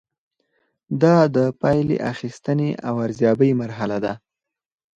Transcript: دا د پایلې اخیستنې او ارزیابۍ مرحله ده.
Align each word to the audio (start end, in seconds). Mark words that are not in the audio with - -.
دا 1.01 1.17
د 1.35 1.37
پایلې 1.61 1.97
اخیستنې 2.11 2.69
او 2.87 2.93
ارزیابۍ 3.05 3.51
مرحله 3.61 3.97
ده. 4.05 4.13